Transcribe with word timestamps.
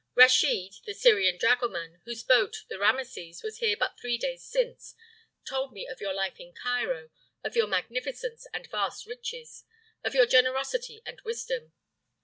"Raschid, 0.15 0.77
the 0.87 0.95
Syrian 0.95 1.37
dragoman, 1.37 2.01
whose 2.05 2.23
boat, 2.23 2.63
the 2.69 2.79
Rameses, 2.79 3.43
was 3.43 3.59
here 3.59 3.77
but 3.77 3.99
three 3.99 4.17
days 4.17 4.43
since, 4.43 4.95
told 5.45 5.71
me 5.73 5.85
of 5.85 6.01
your 6.01 6.11
life 6.11 6.39
in 6.39 6.53
Cairo, 6.55 7.11
of 7.43 7.55
your 7.55 7.67
magnificence 7.67 8.47
and 8.51 8.65
vast 8.65 9.05
riches, 9.05 9.63
of 10.03 10.15
your 10.15 10.25
generosity 10.25 11.03
and 11.05 11.21
wisdom. 11.21 11.73